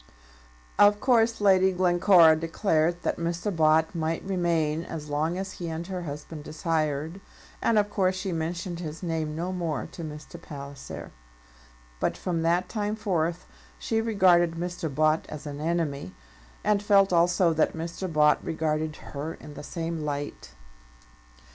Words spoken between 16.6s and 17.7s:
and felt also